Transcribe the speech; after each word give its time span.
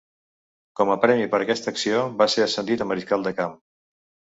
Com 0.79 0.93
a 0.93 0.95
premi 1.03 1.29
per 1.35 1.41
aquesta 1.47 1.75
acció 1.75 2.03
va 2.25 2.31
ser 2.39 2.49
ascendit 2.49 2.87
a 2.87 2.93
mariscal 2.95 3.33
de 3.33 3.39
camp. 3.41 3.59